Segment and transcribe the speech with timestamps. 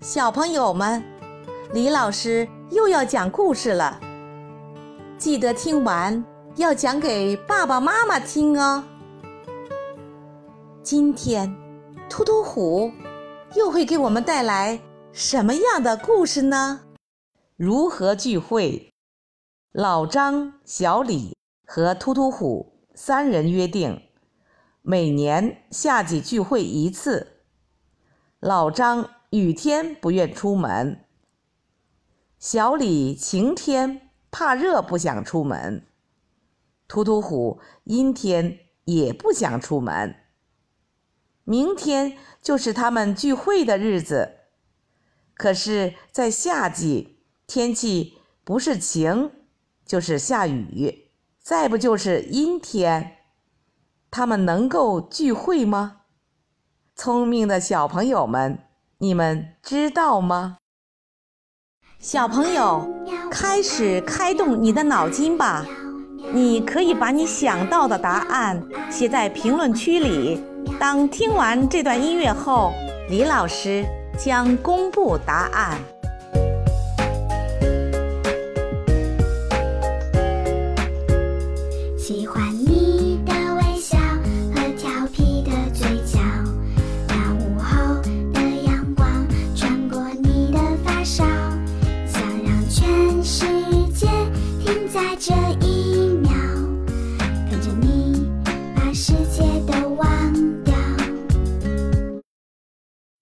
[0.00, 1.02] 小朋友们，
[1.72, 3.98] 李老师又要讲故事了，
[5.16, 6.22] 记得听完
[6.56, 8.84] 要讲给爸爸妈妈听哦。
[10.82, 11.56] 今天，
[12.10, 12.92] 突突虎
[13.54, 14.78] 又会给我们带来
[15.12, 16.82] 什么样的故事呢？
[17.56, 18.92] 如何聚会？
[19.72, 21.34] 老张、小李
[21.66, 24.02] 和突突虎三人约定，
[24.82, 27.42] 每年夏季聚会一次。
[28.38, 31.04] 老张雨天不愿出门，
[32.38, 35.86] 小李晴天怕热不想出门，
[36.88, 40.16] 突突虎阴天也不想出门。
[41.44, 44.36] 明天就是他们聚会的日子，
[45.34, 49.30] 可是，在夏季天气不是晴，
[49.84, 53.18] 就是下雨，再不就是阴天，
[54.10, 56.04] 他们能够聚会吗？
[56.94, 58.65] 聪明的小朋友们，
[58.98, 60.56] 你们知道吗？
[61.98, 62.88] 小朋友，
[63.30, 65.66] 开始开动你的脑筋吧！
[66.32, 70.42] 你可以把你想到的答案写在评论区里。
[70.80, 72.72] 当听完这段音乐后，
[73.10, 73.84] 李老师
[74.18, 75.78] 将公布答案。
[81.98, 83.05] 喜欢你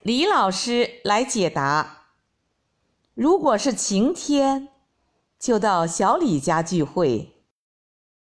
[0.05, 2.09] 李老师来解答：
[3.15, 4.69] 如果是晴天，
[5.39, 7.31] 就到小李家聚会；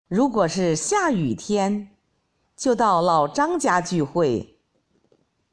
[0.08, 1.90] 如果是下雨天，
[2.56, 4.56] 就到老张家聚会；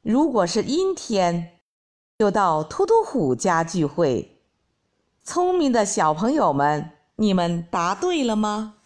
[0.00, 1.60] 如果是阴天，
[2.18, 4.40] 就到突突虎家聚会。
[5.22, 8.76] 聪明的小朋友们，你们答对了吗？